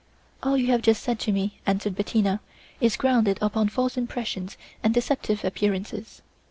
[0.41, 2.39] "All you have just said to me," answered Bettina,
[2.79, 6.23] "is grounded upon false impressions and deceptive appearances.